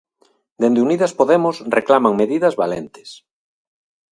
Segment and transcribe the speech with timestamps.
[0.61, 3.09] Dende Unidas Podemos reclaman medidas valentes.